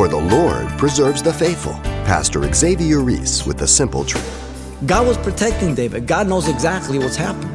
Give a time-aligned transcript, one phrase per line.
[0.00, 1.74] For the Lord preserves the faithful.
[2.08, 4.80] Pastor Xavier Reese with the simple truth.
[4.86, 6.06] God was protecting David.
[6.06, 7.54] God knows exactly what's happening.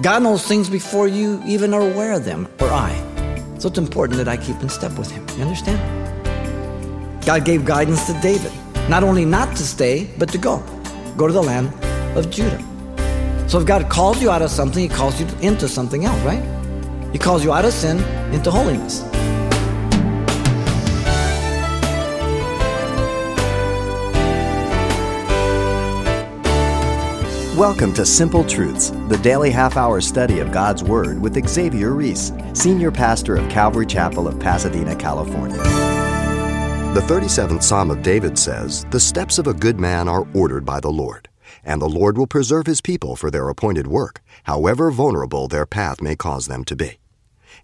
[0.00, 2.90] God knows things before you even are aware of them, or I.
[3.58, 5.26] So it's important that I keep in step with Him.
[5.36, 5.78] You understand?
[7.26, 8.50] God gave guidance to David,
[8.88, 10.64] not only not to stay, but to go.
[11.18, 11.68] Go to the land
[12.16, 12.64] of Judah.
[13.46, 16.42] So if God calls you out of something, He calls you into something else, right?
[17.12, 17.98] He calls you out of sin
[18.32, 19.04] into holiness.
[27.62, 32.32] Welcome to Simple Truths, the daily half hour study of God's Word with Xavier Reese,
[32.54, 35.58] Senior Pastor of Calvary Chapel of Pasadena, California.
[36.92, 40.80] The 37th Psalm of David says, The steps of a good man are ordered by
[40.80, 41.28] the Lord,
[41.62, 46.02] and the Lord will preserve his people for their appointed work, however vulnerable their path
[46.02, 46.98] may cause them to be.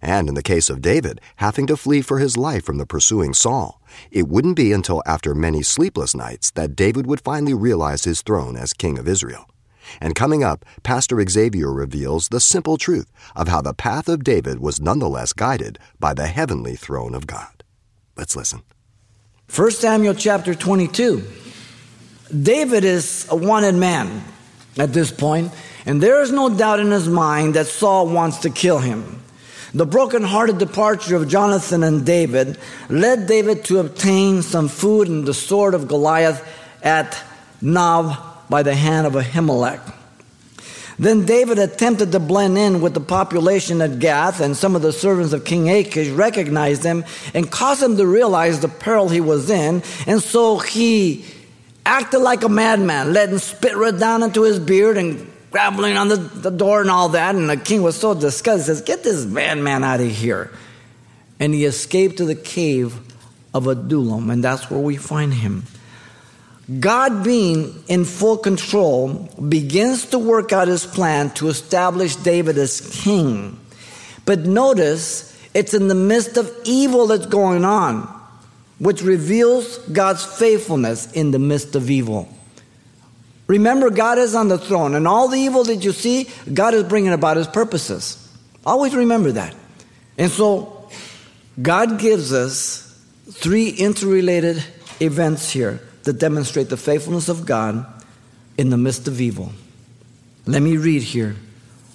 [0.00, 3.34] And in the case of David, having to flee for his life from the pursuing
[3.34, 8.22] Saul, it wouldn't be until after many sleepless nights that David would finally realize his
[8.22, 9.48] throne as king of Israel.
[10.00, 14.60] And coming up, Pastor Xavier reveals the simple truth of how the path of David
[14.60, 17.64] was nonetheless guided by the heavenly throne of God.
[18.16, 18.62] Let's listen.
[19.54, 21.24] 1 Samuel chapter 22.
[22.42, 24.22] David is a wanted man
[24.76, 25.52] at this point,
[25.86, 29.22] and there is no doubt in his mind that Saul wants to kill him.
[29.72, 35.34] The broken-hearted departure of Jonathan and David led David to obtain some food and the
[35.34, 36.46] sword of Goliath
[36.82, 37.22] at
[37.60, 38.16] Nob
[38.48, 39.94] by the hand of Ahimelech.
[40.98, 44.92] Then David attempted to blend in with the population at Gath, and some of the
[44.92, 47.04] servants of King Achish recognized him
[47.34, 49.82] and caused him to realize the peril he was in.
[50.08, 51.24] And so he
[51.86, 56.16] acted like a madman, letting spit right down into his beard and grabbing on the,
[56.16, 57.36] the door and all that.
[57.36, 60.50] And the king was so disgusted, he says, Get this madman out of here.
[61.38, 62.98] And he escaped to the cave
[63.54, 65.62] of Adullam, and that's where we find him.
[66.80, 69.08] God, being in full control,
[69.48, 73.58] begins to work out his plan to establish David as king.
[74.26, 78.02] But notice, it's in the midst of evil that's going on,
[78.78, 82.28] which reveals God's faithfulness in the midst of evil.
[83.46, 86.84] Remember, God is on the throne, and all the evil that you see, God is
[86.84, 88.30] bringing about his purposes.
[88.66, 89.56] Always remember that.
[90.18, 90.90] And so,
[91.62, 92.84] God gives us
[93.30, 94.62] three interrelated
[95.00, 97.84] events here that demonstrate the faithfulness of God
[98.56, 99.52] in the midst of evil.
[100.46, 101.36] Let me read here,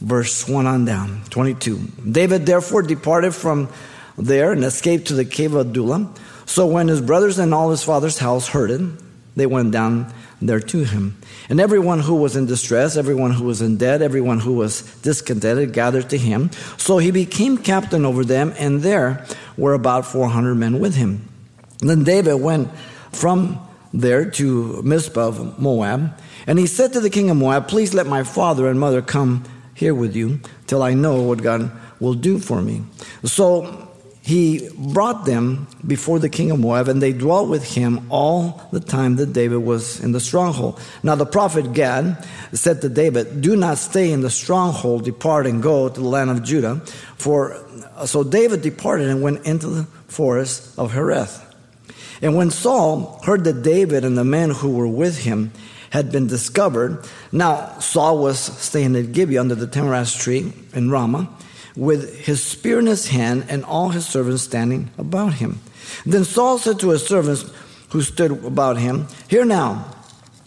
[0.02, 1.80] verse 1 on down, 22.
[2.12, 3.70] David therefore departed from
[4.16, 6.14] there and escaped to the cave of Adullam.
[6.46, 8.82] So when his brothers and all his father's house heard it,
[9.36, 11.18] they went down there to him.
[11.50, 15.74] And everyone who was in distress, everyone who was in debt, everyone who was discontented
[15.74, 16.52] gathered to him.
[16.78, 19.26] So he became captain over them, and there
[19.58, 21.28] were about 400 men with him.
[21.82, 22.70] And then David went
[23.12, 23.60] from
[23.94, 26.20] there to Mizpah of Moab.
[26.48, 29.44] And he said to the king of Moab, Please let my father and mother come
[29.76, 32.84] here with you till I know what God will do for me.
[33.24, 33.90] So
[34.22, 38.80] he brought them before the king of Moab, and they dwelt with him all the
[38.80, 40.80] time that David was in the stronghold.
[41.04, 45.62] Now the prophet Gad said to David, Do not stay in the stronghold, depart and
[45.62, 46.78] go to the land of Judah.
[47.18, 47.66] For
[48.06, 51.43] so David departed and went into the forest of Hereth.
[52.24, 55.52] And when Saul heard that David and the men who were with him
[55.90, 61.30] had been discovered, now Saul was staying at Gibeah under the tamarisk tree in Ramah
[61.76, 65.60] with his spear in his hand and all his servants standing about him.
[66.06, 67.52] Then Saul said to his servants
[67.90, 69.94] who stood about him, Hear now,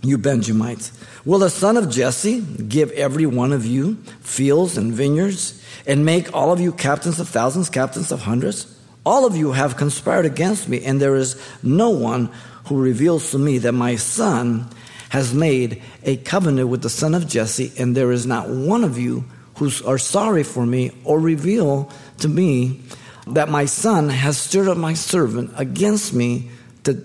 [0.02, 0.92] you Benjamites,
[1.26, 6.32] will the son of Jesse give every one of you fields and vineyards and make
[6.34, 8.75] all of you captains of thousands, captains of hundreds?
[9.06, 12.28] All of you have conspired against me, and there is no one
[12.64, 14.68] who reveals to me that my son
[15.10, 18.98] has made a covenant with the son of Jesse, and there is not one of
[18.98, 19.24] you
[19.58, 22.80] who are sorry for me or reveal to me
[23.28, 26.50] that my son has stirred up my servant against me
[26.82, 27.00] to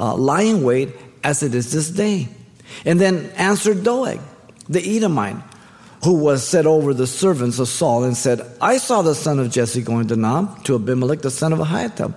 [0.00, 0.88] uh, lie in wait
[1.22, 2.28] as it is this day.
[2.86, 4.20] And then answered Doeg,
[4.70, 5.36] the Edomite,
[6.04, 9.50] who was set over the servants of Saul, and said, I saw the son of
[9.50, 12.14] Jesse going to Nob, to Abimelech, the son of Ahitub.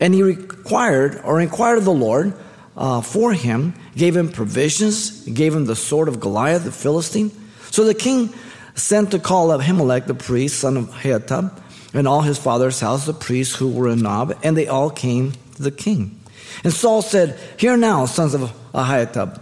[0.00, 2.34] And he required or inquired of the Lord
[2.76, 7.30] uh, for him, gave him provisions, gave him the sword of Goliath, the Philistine.
[7.70, 8.32] So the king
[8.74, 11.58] sent to call up Ahimelech, the priest, son of Ahitub,
[11.94, 15.32] and all his father's house, the priests who were in Nob, and they all came
[15.56, 16.20] to the king.
[16.64, 19.40] And Saul said, Hear now, sons of Ahitub.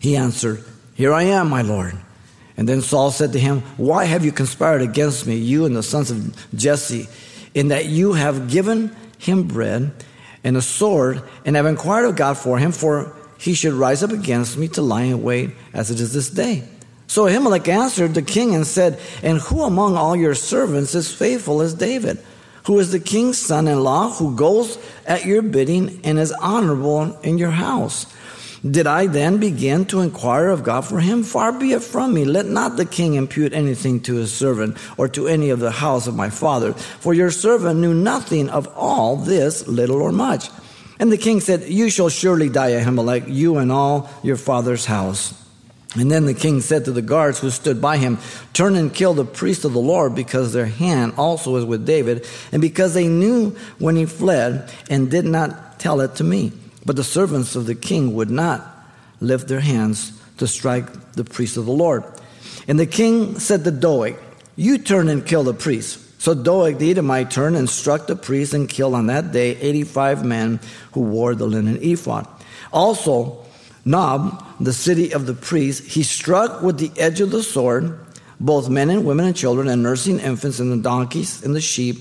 [0.00, 0.64] He answered,
[0.94, 1.98] Here I am, my lord.
[2.56, 5.82] And then Saul said to him, Why have you conspired against me, you and the
[5.82, 7.08] sons of Jesse,
[7.54, 9.92] in that you have given him bread
[10.44, 14.10] and a sword, and have inquired of God for him, for he should rise up
[14.10, 16.64] against me to lie in wait as it is this day.
[17.06, 21.60] So Ahimelech answered the king and said, And who among all your servants is faithful
[21.60, 22.18] as David,
[22.64, 27.18] who is the king's son in law, who goes at your bidding and is honorable
[27.20, 28.06] in your house?
[28.68, 31.24] Did I then begin to inquire of God for him?
[31.24, 32.24] Far be it from me.
[32.24, 36.06] Let not the king impute anything to his servant or to any of the house
[36.06, 40.48] of my father, for your servant knew nothing of all this, little or much.
[41.00, 45.34] And the king said, You shall surely die, Ahimelech, you and all your father's house.
[45.96, 48.18] And then the king said to the guards who stood by him,
[48.52, 52.28] Turn and kill the priest of the Lord, because their hand also is with David,
[52.52, 53.50] and because they knew
[53.80, 56.52] when he fled and did not tell it to me.
[56.84, 58.66] But the servants of the king would not
[59.20, 62.04] lift their hands to strike the priest of the Lord.
[62.66, 64.16] And the king said to Doeg,
[64.56, 66.20] You turn and kill the priest.
[66.20, 70.24] So Doeg the Edomite turned and struck the priest and killed on that day 85
[70.24, 70.60] men
[70.92, 72.28] who wore the linen ephod.
[72.72, 73.44] Also,
[73.84, 77.98] Nob, the city of the priests, he struck with the edge of the sword
[78.42, 81.96] both men and women and children and nursing infants and the donkeys and the sheep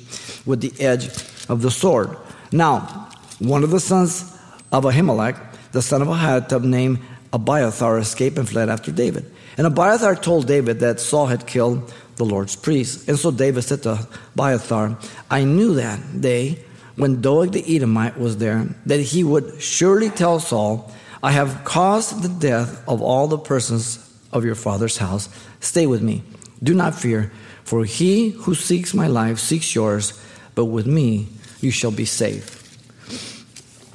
[0.45, 1.05] with the edge
[1.47, 2.17] of the sword.
[2.51, 4.30] Now, one of the sons
[4.71, 5.39] of Ahimelech,
[5.71, 6.99] the son of Ahitub, named
[7.33, 9.31] Abiathar, escaped and fled after David.
[9.57, 13.07] And Abiathar told David that Saul had killed the Lord's priest.
[13.07, 14.97] And so David said to Abiathar,
[15.29, 16.63] I knew that day
[16.95, 20.91] when Doeg the Edomite was there that he would surely tell Saul,
[21.23, 23.99] I have caused the death of all the persons
[24.31, 25.29] of your father's house.
[25.59, 26.23] Stay with me.
[26.63, 27.31] Do not fear,
[27.63, 30.19] for he who seeks my life seeks yours,
[30.55, 31.27] but with me
[31.59, 32.60] you shall be safe.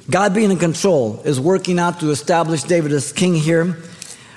[0.09, 3.77] God being in control is working out to establish David as king here,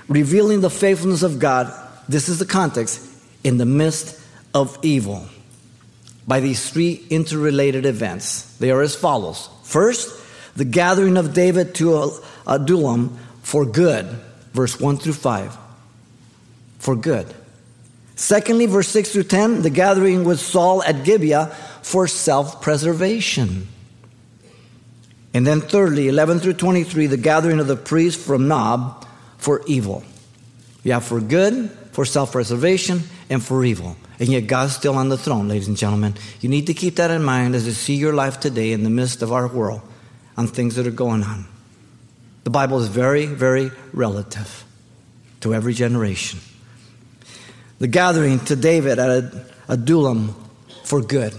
[0.09, 1.73] revealing the faithfulness of God.
[2.09, 3.07] This is the context
[3.45, 4.21] in the midst
[4.53, 5.27] of evil
[6.27, 8.57] by these three interrelated events.
[8.59, 9.49] They are as follows.
[9.63, 10.17] First,
[10.57, 12.13] the gathering of David to
[12.47, 14.07] Adullam for good,
[14.53, 15.57] verse 1 through 5.
[16.79, 17.33] For good.
[18.17, 21.47] Secondly, verse 6 through 10, the gathering with Saul at Gibeah
[21.83, 23.69] for self preservation.
[25.33, 29.07] And then, thirdly, 11 through 23, the gathering of the priests from Nob
[29.39, 30.03] for evil.
[30.83, 33.97] You have for good, for self preservation, and for evil.
[34.19, 36.15] And yet, God's still on the throne, ladies and gentlemen.
[36.41, 38.91] You need to keep that in mind as you see your life today in the
[38.91, 39.83] midst of our world
[40.37, 41.47] on things that are going on.
[42.45, 44.65] The Bible is very, very relative
[45.41, 46.41] to every generation.
[47.79, 49.33] The gathering to David at
[49.69, 50.35] Adullam
[50.85, 51.35] for good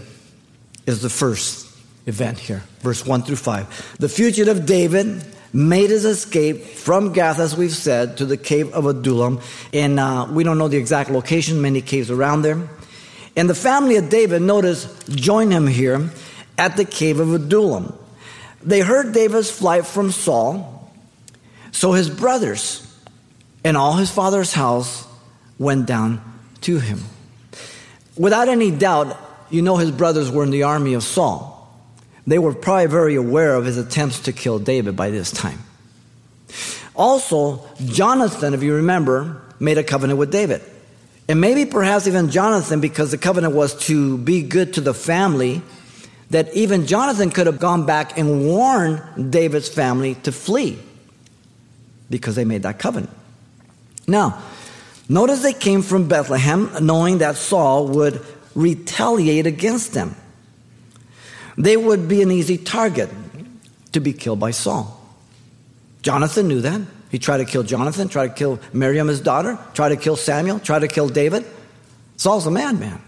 [0.86, 1.71] is the first
[2.06, 3.98] event here, verse 1 through 5.
[4.00, 8.86] The fugitive David made his escape from Gath, as we've said, to the cave of
[8.86, 9.42] Adullam.
[9.74, 12.70] And uh, we don't know the exact location, many caves around there.
[13.36, 16.10] And the family of David, notice, joined him here
[16.58, 17.98] at the cave of Adullam.
[18.64, 20.92] They heard David's flight from Saul,
[21.72, 22.88] so his brothers
[23.64, 25.08] and all his father's house
[25.58, 26.22] went down
[26.62, 27.00] to him.
[28.18, 29.18] Without any doubt,
[29.50, 31.61] you know his brothers were in the army of Saul.
[32.28, 35.60] They were probably very aware of his attempts to kill David by this time.
[36.96, 40.62] Also, Jonathan, if you remember, made a covenant with David.
[41.28, 45.62] And maybe perhaps even Jonathan, because the covenant was to be good to the family,
[46.30, 50.80] that even Jonathan could have gone back and warned David's family to flee
[52.10, 53.12] because they made that covenant.
[54.08, 54.42] Now,
[55.08, 58.22] notice they came from Bethlehem knowing that Saul would
[58.56, 60.16] retaliate against them
[61.58, 63.10] they would be an easy target
[63.92, 64.98] to be killed by Saul.
[66.02, 66.82] Jonathan knew that.
[67.10, 70.60] He tried to kill Jonathan, tried to kill Miriam, his daughter, tried to kill Samuel,
[70.60, 71.46] tried to kill David.
[72.16, 73.02] Saul's a madman.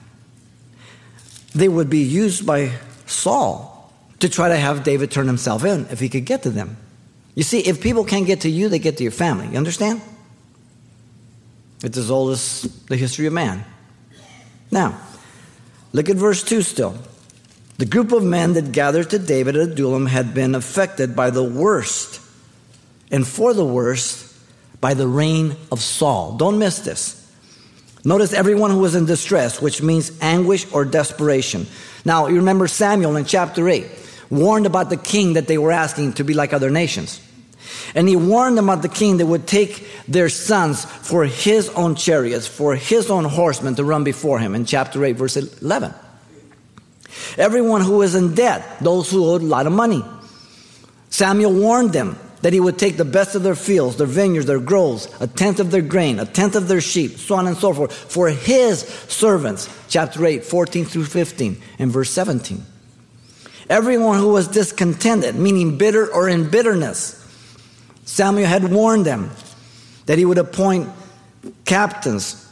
[1.56, 2.74] They would be used by
[3.06, 6.78] Saul to try to have David turn himself in if he could get to them.
[7.36, 9.48] You see, if people can't get to you, they get to your family.
[9.48, 10.02] You understand?
[11.84, 13.66] It's as old as the history of man.
[14.72, 15.00] Now,
[15.92, 16.98] look at verse 2 still.
[17.78, 21.44] The group of men that gathered to David at Adullam had been affected by the
[21.44, 22.22] worst,
[23.12, 24.32] and for the worst,
[24.80, 26.38] by the reign of Saul.
[26.38, 27.20] Don't miss this.
[28.06, 31.66] Notice everyone who was in distress, which means anguish or desperation.
[32.04, 33.86] Now, you remember Samuel in chapter 8
[34.30, 37.22] warned about the king that they were asking to be like other nations.
[37.96, 41.96] And he warned them about the king that would take their sons for his own
[41.96, 45.94] chariots, for his own horsemen to run before him in chapter 8, verse 11.
[47.38, 50.04] Everyone who was in debt, those who owed a lot of money.
[51.10, 54.60] Samuel warned them that he would take the best of their fields, their vineyards, their
[54.60, 57.74] groves, a tenth of their grain, a tenth of their sheep, so on and so
[57.74, 59.70] forth, for his servants.
[59.88, 62.62] Chapter 8, 14 through 15, and verse 17.
[63.70, 67.20] Everyone who was discontented, meaning bitter or in bitterness.
[68.04, 69.32] Samuel had warned them
[70.06, 70.90] that he would appoint
[71.64, 72.46] captains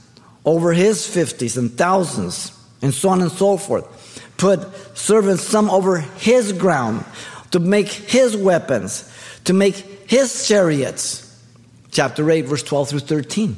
[0.45, 3.85] over his fifties and thousands, and so on and so forth.
[4.41, 7.05] Put servants, some over his ground,
[7.51, 9.07] to make his weapons,
[9.43, 9.75] to make
[10.09, 11.39] his chariots.
[11.91, 13.55] Chapter 8, verse 12 through 13.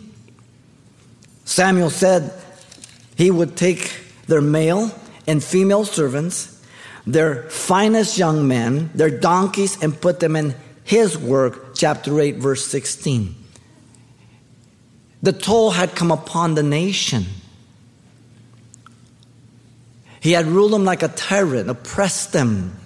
[1.45, 2.33] Samuel said
[3.15, 3.95] he would take
[4.27, 4.91] their male
[5.25, 6.61] and female servants,
[7.07, 11.75] their finest young men, their donkeys, and put them in his work.
[11.75, 13.33] Chapter 8, verse 16.
[15.21, 17.23] The toll had come upon the nation.
[20.23, 22.77] He had ruled them like a tyrant, oppressed them.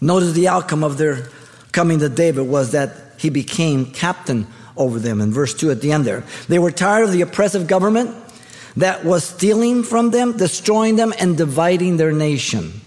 [0.00, 1.28] Notice the outcome of their
[1.70, 5.92] coming to David was that he became captain over them in verse 2 at the
[5.92, 6.24] end there.
[6.48, 8.16] They were tired of the oppressive government
[8.78, 12.80] that was stealing from them, destroying them, and dividing their nation.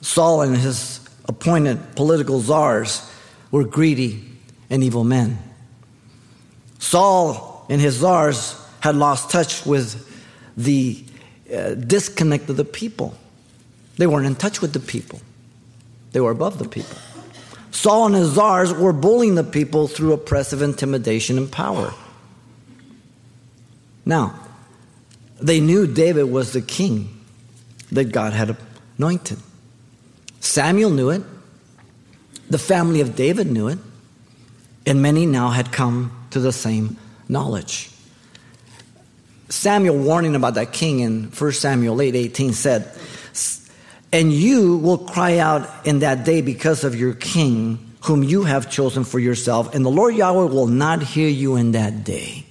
[0.00, 3.08] Saul and his appointed political czars
[3.52, 4.24] were greedy
[4.70, 5.38] and evil men.
[6.80, 10.07] Saul and his czars had lost touch with
[10.58, 11.02] the
[11.54, 13.16] uh, disconnect of the people.
[13.96, 15.20] They weren't in touch with the people,
[16.12, 16.96] they were above the people.
[17.70, 21.94] Saul and his czars were bullying the people through oppressive intimidation and power.
[24.04, 24.34] Now,
[25.40, 27.20] they knew David was the king
[27.92, 28.56] that God had
[28.96, 29.38] anointed.
[30.40, 31.22] Samuel knew it.
[32.50, 33.78] The family of David knew it.
[34.86, 36.96] And many now had come to the same
[37.28, 37.90] knowledge.
[39.48, 42.92] Samuel warning about that king in 1 Samuel 8 18 said,
[44.12, 48.70] And you will cry out in that day because of your king, whom you have
[48.70, 52.44] chosen for yourself, and the Lord Yahweh will not hear you in that day.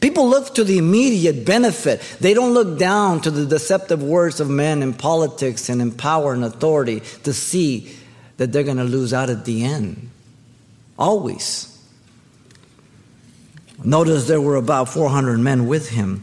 [0.00, 2.00] People look to the immediate benefit.
[2.18, 6.32] They don't look down to the deceptive words of men in politics and in power
[6.32, 7.96] and authority to see
[8.36, 10.10] that they're going to lose out at the end.
[10.98, 11.71] Always.
[13.84, 16.22] Notice there were about 400 men with him.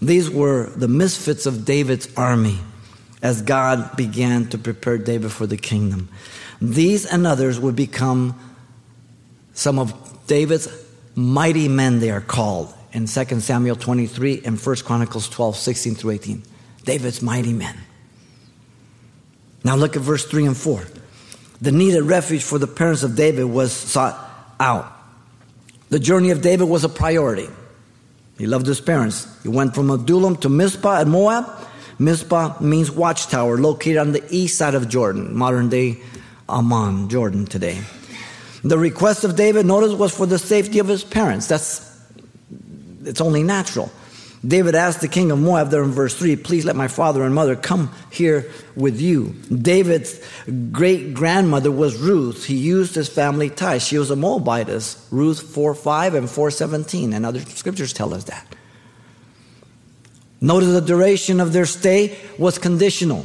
[0.00, 2.58] These were the misfits of David's army
[3.22, 6.08] as God began to prepare David for the kingdom.
[6.60, 8.38] These and others would become
[9.54, 9.94] some of
[10.26, 10.68] David's
[11.14, 16.10] mighty men, they are called in 2 Samuel 23 and 1 Chronicles 12, 16 through
[16.12, 16.42] 18.
[16.84, 17.76] David's mighty men.
[19.64, 20.84] Now look at verse 3 and 4.
[21.60, 24.18] The needed refuge for the parents of David was sought
[24.58, 24.92] out.
[25.92, 27.50] The journey of David was a priority.
[28.38, 29.28] He loved his parents.
[29.42, 31.44] He went from Adullam to Mizpah at Moab.
[31.98, 35.98] Mizpah means watchtower, located on the east side of Jordan, modern day
[36.48, 37.78] Amman, Jordan today.
[38.64, 41.46] The request of David, notice, was for the safety of his parents.
[41.46, 42.00] That's
[43.04, 43.92] it's only natural.
[44.46, 47.32] David asked the king of Moab there in verse 3, Please let my father and
[47.34, 49.36] mother come here with you.
[49.50, 50.20] David's
[50.72, 52.44] great grandmother was Ruth.
[52.44, 53.86] He used his family ties.
[53.86, 55.06] She was a Moabitess.
[55.12, 58.46] Ruth 4 5 and 4 17, and other scriptures tell us that.
[60.40, 63.24] Notice the duration of their stay was conditional.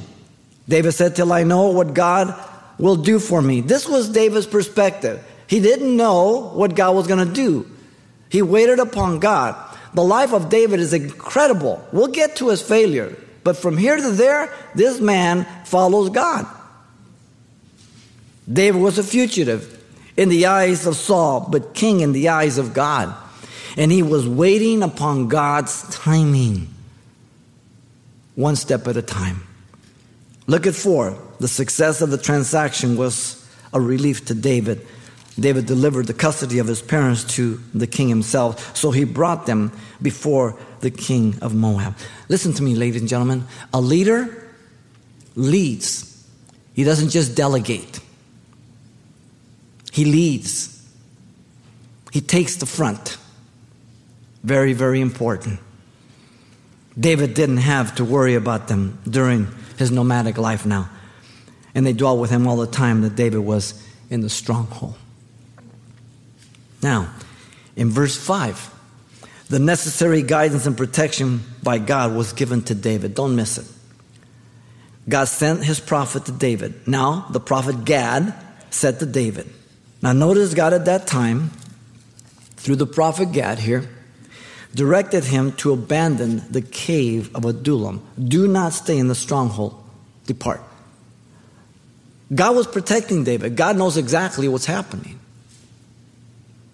[0.69, 2.35] David said, Till I know what God
[2.77, 3.61] will do for me.
[3.61, 5.25] This was David's perspective.
[5.47, 7.67] He didn't know what God was going to do,
[8.29, 9.66] he waited upon God.
[9.97, 11.83] The life of David is incredible.
[11.91, 13.17] We'll get to his failure.
[13.43, 16.45] But from here to there, this man follows God.
[18.47, 19.83] David was a fugitive
[20.15, 23.15] in the eyes of Saul, but king in the eyes of God.
[23.75, 26.67] And he was waiting upon God's timing,
[28.35, 29.41] one step at a time.
[30.45, 31.17] Look at four.
[31.39, 34.85] The success of the transaction was a relief to David
[35.39, 39.71] David delivered the custody of his parents to the king himself, so he brought them
[40.01, 41.95] before the king of Moab.
[42.27, 43.45] Listen to me, ladies and gentlemen.
[43.73, 44.49] A leader
[45.35, 46.27] leads,
[46.73, 47.99] he doesn't just delegate,
[49.91, 50.83] he leads,
[52.11, 53.17] he takes the front.
[54.43, 55.59] Very, very important.
[56.97, 60.89] David didn't have to worry about them during his nomadic life now.
[61.75, 64.95] And they dwelt with him all the time that David was in the stronghold.
[66.87, 67.09] Now,
[67.75, 68.73] in verse 5,
[69.49, 73.13] the necessary guidance and protection by God was given to David.
[73.13, 73.65] Don't miss it.
[75.09, 76.87] God sent his prophet to David.
[76.87, 78.33] Now, the prophet Gad
[78.69, 79.49] said to David.
[80.01, 81.51] Now, notice God at that time,
[82.55, 83.83] through the prophet Gad here,
[84.73, 88.01] directed him to abandon the cave of Adullam.
[88.17, 89.75] Do not stay in the stronghold,
[90.25, 90.61] depart.
[92.33, 93.57] God was protecting David.
[93.57, 95.16] God knows exactly what's happening.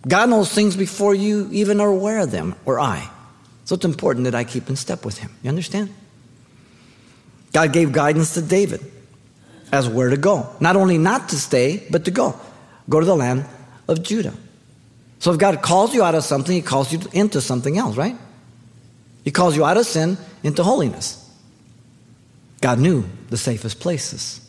[0.07, 3.09] God knows things before you even are aware of them, or I.
[3.65, 5.31] So it's important that I keep in step with Him.
[5.41, 5.93] You understand?
[7.53, 8.81] God gave guidance to David
[9.71, 10.49] as where to go.
[10.59, 12.39] Not only not to stay, but to go.
[12.89, 13.45] Go to the land
[13.87, 14.33] of Judah.
[15.19, 18.17] So if God calls you out of something, He calls you into something else, right?
[19.23, 21.19] He calls you out of sin into holiness.
[22.59, 24.41] God knew the safest places.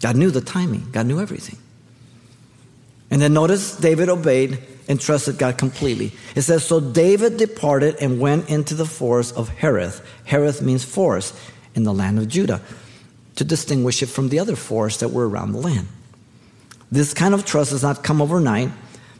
[0.00, 0.90] God knew the timing.
[0.90, 1.58] God knew everything.
[3.14, 6.10] And then notice David obeyed and trusted God completely.
[6.34, 10.04] It says, So David departed and went into the forest of Hereth.
[10.26, 11.32] Hereth means forest
[11.76, 12.60] in the land of Judah,
[13.36, 15.86] to distinguish it from the other forests that were around the land.
[16.90, 18.70] This kind of trust does not come overnight,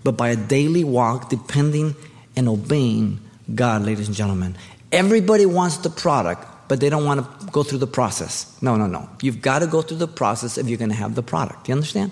[0.03, 1.95] but by a daily walk, depending
[2.35, 3.21] and obeying
[3.55, 4.57] God, ladies and gentlemen.
[4.91, 8.61] Everybody wants the product, but they don't want to go through the process.
[8.61, 9.09] No, no, no.
[9.23, 11.67] You've got to go through the process if you're going to have the product.
[11.67, 12.11] Do You understand?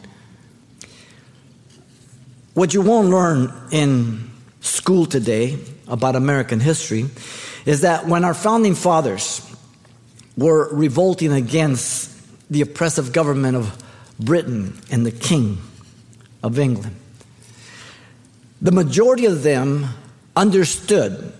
[2.54, 4.30] What you won't learn in
[4.60, 7.06] school today about American history
[7.64, 9.40] is that when our founding fathers
[10.36, 12.10] were revolting against
[12.50, 13.82] the oppressive government of
[14.20, 15.58] Britain and the king
[16.42, 16.94] of England,
[18.60, 19.88] the majority of them
[20.36, 21.32] understood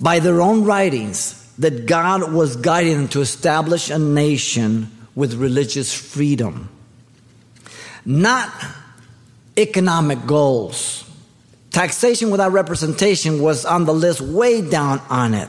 [0.00, 5.92] by their own writings that God was guiding them to establish a nation with religious
[5.92, 6.68] freedom,
[8.04, 8.48] not
[9.58, 11.04] economic goals.
[11.70, 15.48] Taxation without representation was on the list way down on it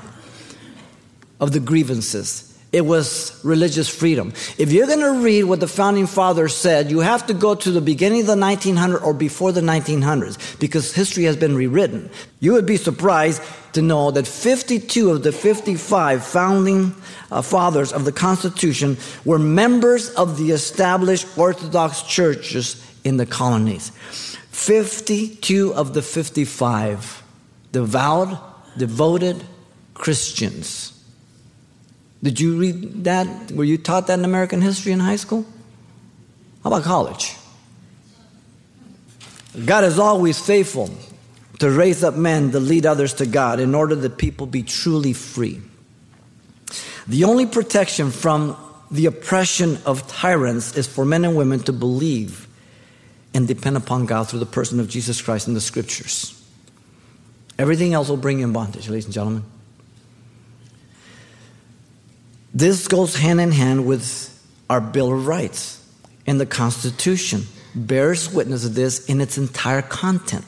[1.39, 2.45] of the grievances.
[2.71, 4.31] It was religious freedom.
[4.59, 7.71] If you're going to read what the founding fathers said, you have to go to
[7.71, 12.11] the beginning of the 1900s or before the 1900s because history has been rewritten.
[12.39, 13.41] You would be surprised
[13.73, 16.93] to know that 52 of the 55 founding
[17.31, 23.91] uh, fathers of the Constitution were members of the established Orthodox churches in the colonies.
[24.51, 27.23] 52 of the 55
[27.71, 29.43] devout, devoted
[29.93, 30.93] Christians.
[32.21, 33.51] Did you read that?
[33.51, 35.45] Were you taught that in American history in high school?
[36.63, 37.35] How about college?
[39.65, 40.89] God is always faithful
[41.59, 45.13] to raise up men to lead others to God in order that people be truly
[45.13, 45.61] free.
[47.07, 48.57] The only protection from
[48.91, 52.47] the oppression of tyrants is for men and women to believe
[53.33, 56.35] and depend upon God through the person of Jesus Christ in the scriptures.
[57.57, 59.43] Everything else will bring you in bondage, ladies and gentlemen.
[62.53, 64.35] This goes hand in hand with
[64.69, 65.85] our Bill of Rights
[66.25, 67.43] and the Constitution
[67.75, 70.45] bears witness of this in its entire content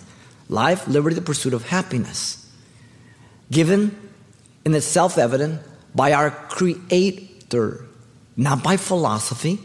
[0.49, 2.37] life, liberty, the pursuit of happiness.
[3.49, 3.97] Given
[4.65, 5.61] in its self evident
[5.95, 7.85] by our Creator,
[8.37, 9.59] not by philosophy,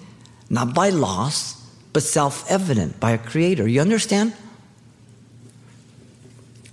[0.49, 1.61] not by laws,
[1.97, 3.67] but self evident by a Creator.
[3.67, 4.35] You understand?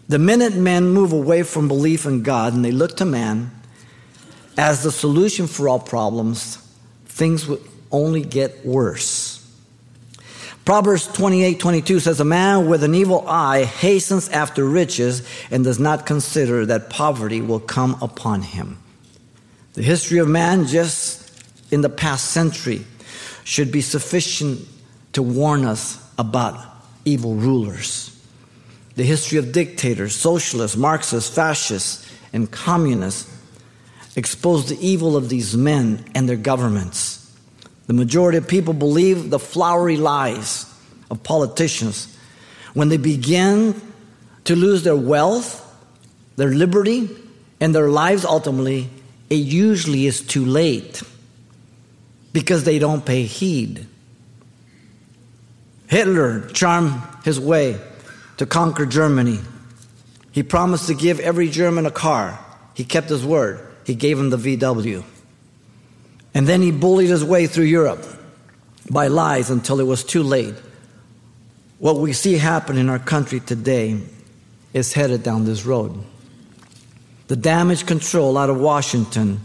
[0.09, 3.49] The minute men move away from belief in God and they look to man
[4.57, 6.57] as the solution for all problems,
[7.05, 9.39] things would only get worse.
[10.65, 15.79] Proverbs 28 22 says, A man with an evil eye hastens after riches and does
[15.79, 18.77] not consider that poverty will come upon him.
[19.75, 21.31] The history of man, just
[21.71, 22.83] in the past century,
[23.45, 24.67] should be sufficient
[25.13, 26.60] to warn us about
[27.06, 28.10] evil rulers.
[28.95, 33.30] The history of dictators, socialists, Marxists, fascists, and communists
[34.15, 37.19] expose the evil of these men and their governments.
[37.88, 40.71] The majority of people believe the flowery lies
[41.10, 42.15] of politicians.
[42.73, 43.82] When they begin
[44.45, 45.60] to lose their wealth,
[46.36, 47.10] their liberty,
[47.60, 48.89] and their lives ultimately,
[49.30, 51.02] it usually is too late
[52.32, 53.88] because they don't pay heed.
[55.88, 57.80] Hitler charmed his way
[58.38, 59.39] to conquer Germany.
[60.32, 62.39] He promised to give every German a car.
[62.74, 63.67] He kept his word.
[63.86, 65.04] He gave him the VW.
[66.34, 68.04] And then he bullied his way through Europe
[68.89, 70.56] by lies until it was too late.
[71.78, 74.00] What we see happen in our country today
[74.74, 76.04] is headed down this road.
[77.28, 79.41] The damage control out of Washington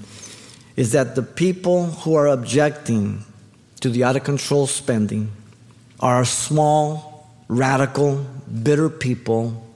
[0.77, 3.25] is that the people who are objecting
[3.81, 5.31] to the out of control spending
[6.01, 8.25] are a small, radical,
[8.63, 9.67] bitter people.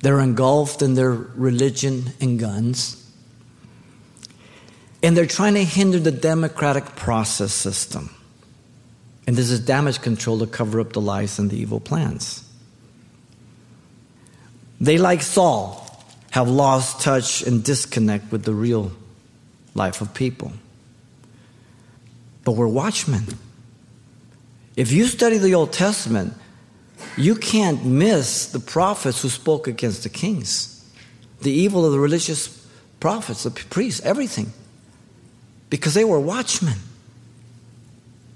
[0.00, 2.94] They're engulfed in their religion and guns.
[5.02, 8.10] And they're trying to hinder the democratic process system.
[9.26, 12.44] And this is damage control to cover up the lies and the evil plans.
[14.80, 15.84] They, like Saul,
[16.30, 18.92] have lost touch and disconnect with the real
[19.74, 20.52] life of people.
[22.44, 23.26] But we're watchmen.
[24.78, 26.34] If you study the Old Testament,
[27.16, 30.88] you can't miss the prophets who spoke against the kings,
[31.40, 32.46] the evil of the religious
[33.00, 34.52] prophets, the priests, everything.
[35.68, 36.78] because they were watchmen.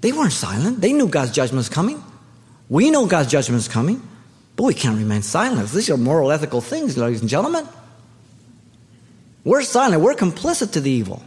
[0.01, 0.81] They weren't silent.
[0.81, 2.03] They knew God's judgment was coming.
[2.67, 4.05] We know God's judgment is coming,
[4.57, 5.71] but we can't remain silent.
[5.71, 7.65] These are moral, ethical things, ladies and gentlemen.
[9.45, 10.01] We're silent.
[10.01, 11.23] We're complicit to the evil.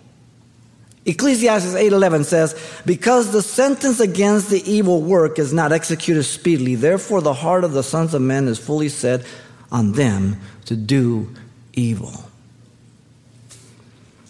[1.06, 7.22] Ecclesiastes 8:11 says, "Because the sentence against the evil work is not executed speedily, therefore
[7.22, 9.22] the heart of the sons of men is fully set
[9.70, 11.28] on them to do
[11.74, 12.24] evil."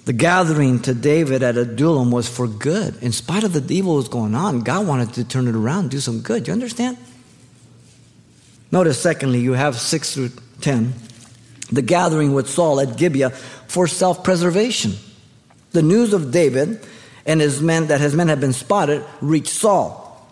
[0.05, 2.95] The gathering to David at Adullam was for good.
[3.01, 5.91] In spite of the evil that was going on, God wanted to turn it around,
[5.91, 6.47] do some good.
[6.47, 6.97] You understand?
[8.71, 10.95] Notice, secondly, you have 6 through 10.
[11.73, 13.31] The gathering with Saul at Gibeah
[13.67, 14.97] for self preservation.
[15.77, 16.81] The news of David
[17.27, 20.27] and his men that his men had been spotted reached Saul.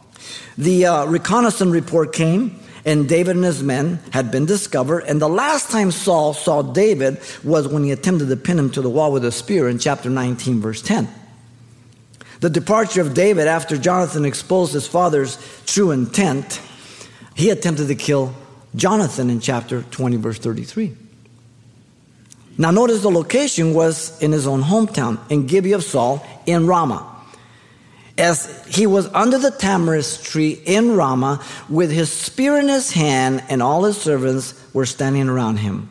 [0.57, 5.01] The uh, reconnaissance report came, and David and his men had been discovered.
[5.01, 8.81] And the last time Saul saw David was when he attempted to pin him to
[8.81, 11.11] the wall with a spear in chapter 19, verse 10.
[12.41, 16.59] The departure of David after Jonathan exposed his father's true intent,
[17.35, 18.35] he attempted to kill
[18.75, 20.97] Jonathan in chapter 20, verse 33.
[22.57, 27.11] Now, notice the location was in his own hometown, in Gibeah of Saul, in Ramah.
[28.17, 33.43] As he was under the tamarisk tree in Ramah with his spear in his hand,
[33.49, 35.91] and all his servants were standing around him.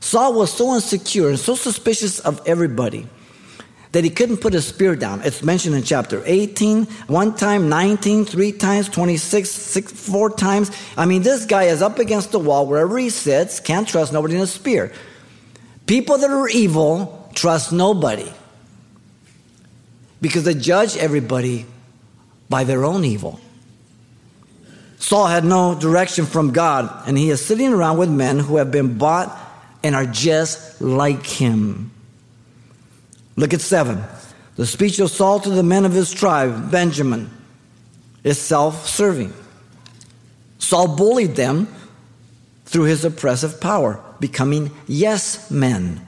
[0.00, 3.06] Saul was so insecure and so suspicious of everybody
[3.92, 5.20] that he couldn't put his spear down.
[5.22, 10.70] It's mentioned in chapter 18, one time, 19, three times, 26, six, four times.
[10.96, 14.36] I mean, this guy is up against the wall wherever he sits, can't trust nobody
[14.36, 14.92] in a spear.
[15.90, 18.32] People that are evil trust nobody
[20.20, 21.66] because they judge everybody
[22.48, 23.40] by their own evil.
[25.00, 28.70] Saul had no direction from God, and he is sitting around with men who have
[28.70, 29.36] been bought
[29.82, 31.90] and are just like him.
[33.34, 34.04] Look at seven.
[34.54, 37.28] The speech of Saul to the men of his tribe, Benjamin,
[38.22, 39.32] is self serving.
[40.60, 41.66] Saul bullied them
[42.64, 46.06] through his oppressive power becoming yes men.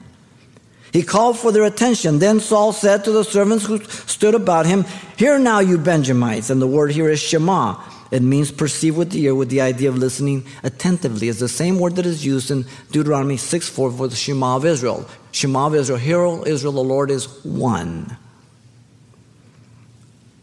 [0.93, 2.19] He called for their attention.
[2.19, 4.85] Then Saul said to the servants who stood about him,
[5.17, 6.51] Hear now, you Benjamites.
[6.51, 7.81] And the word here is Shema.
[8.11, 11.29] It means perceive with the ear with the idea of listening attentively.
[11.29, 14.65] It's the same word that is used in Deuteronomy 6 4 for the Shema of
[14.65, 15.09] Israel.
[15.31, 18.15] Shema of Israel, Hear, Israel, the Lord is one.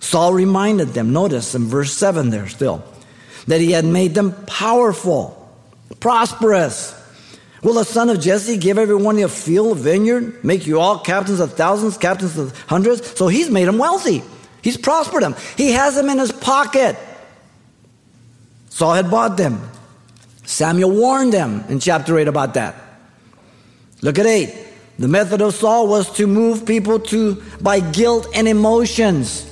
[0.01, 2.83] Saul reminded them, notice in verse 7 there still,
[3.47, 5.49] that he had made them powerful,
[6.01, 7.00] prosperous,
[7.63, 11.41] Will the son of Jesse give everyone a field, a vineyard, make you all captains
[11.41, 13.17] of thousands, captains of hundreds?
[13.19, 14.23] So he's made them wealthy.
[14.63, 15.35] He's prospered them.
[15.57, 16.97] He has them in his pocket.
[18.71, 19.61] Saul had bought them.
[20.45, 22.75] Samuel warned them in chapter 8 about that.
[24.01, 24.67] Look at 8.
[24.99, 29.47] The method of Saul was to move people to by guilt and emotions.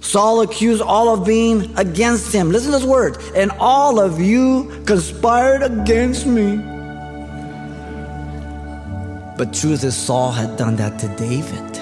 [0.00, 2.50] Saul accused all of being against him.
[2.50, 3.18] Listen to this word.
[3.34, 6.77] And all of you conspired against me.
[9.38, 11.76] But truth is, Saul had done that to David.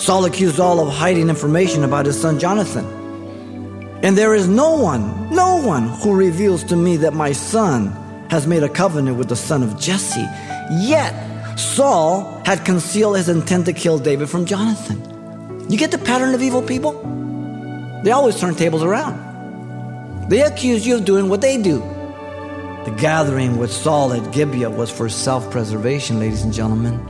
[0.00, 2.84] Saul accused all of hiding information about his son Jonathan.
[4.02, 7.92] And there is no one, no one who reveals to me that my son
[8.30, 10.26] has made a covenant with the son of Jesse.
[10.72, 11.14] Yet,
[11.56, 14.98] Saul had concealed his intent to kill David from Jonathan.
[15.70, 16.94] You get the pattern of evil people?
[18.02, 20.28] They always turn tables around.
[20.28, 21.80] They accuse you of doing what they do.
[22.84, 27.00] The gathering with Saul at Gibeah was for self preservation, ladies and gentlemen.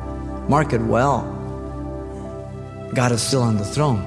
[0.46, 1.22] Mark it well.
[2.94, 4.02] God is still on the throne.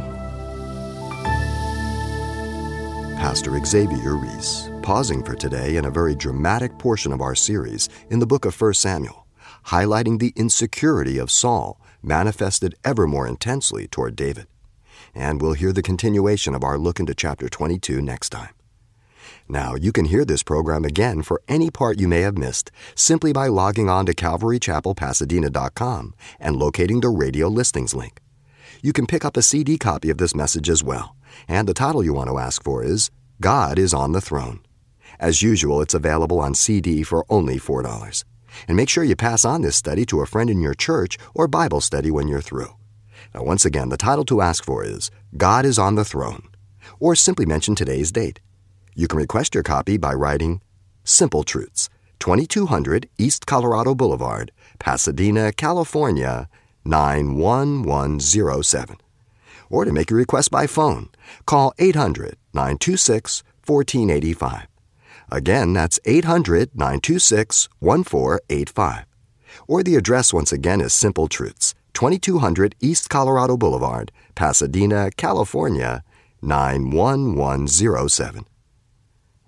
[3.18, 8.20] Pastor Xavier Reese, pausing for today in a very dramatic portion of our series in
[8.20, 9.26] the book of 1 Samuel,
[9.66, 14.46] highlighting the insecurity of Saul manifested ever more intensely toward David.
[15.16, 18.55] And we'll hear the continuation of our look into chapter 22 next time.
[19.48, 23.32] Now, you can hear this program again for any part you may have missed simply
[23.32, 28.22] by logging on to CalvaryChapelPasadena.com and locating the radio listings link.
[28.82, 31.16] You can pick up a CD copy of this message as well,
[31.48, 34.62] and the title you want to ask for is God is on the Throne.
[35.20, 38.24] As usual, it's available on CD for only $4.
[38.68, 41.48] And make sure you pass on this study to a friend in your church or
[41.48, 42.76] Bible study when you're through.
[43.34, 46.48] Now, once again, the title to ask for is God is on the Throne,
[47.00, 48.40] or simply mention today's date.
[48.98, 50.62] You can request your copy by writing
[51.04, 56.48] Simple Truths, 2200 East Colorado Boulevard, Pasadena, California,
[56.86, 58.96] 91107.
[59.70, 61.10] Or to make your request by phone,
[61.46, 64.68] call 800 926 1485.
[65.30, 69.06] Again, that's 800 926 1485.
[69.68, 76.02] Or the address once again is Simple Truths, 2200 East Colorado Boulevard, Pasadena, California
[76.42, 78.46] 91107.